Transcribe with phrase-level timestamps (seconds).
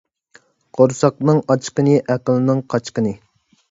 [0.77, 3.19] قۇرساقنىڭ ئاچقىنى– ئەقىلنىڭ قاچقىنى.